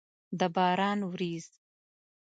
[0.39, 1.47] د باران ورېځ!